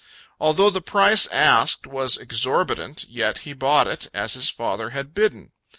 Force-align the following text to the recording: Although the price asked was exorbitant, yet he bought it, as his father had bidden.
Although 0.39 0.71
the 0.71 0.81
price 0.81 1.27
asked 1.27 1.85
was 1.85 2.17
exorbitant, 2.17 3.05
yet 3.07 3.37
he 3.45 3.53
bought 3.53 3.85
it, 3.87 4.09
as 4.15 4.33
his 4.33 4.49
father 4.49 4.89
had 4.89 5.13
bidden. 5.13 5.51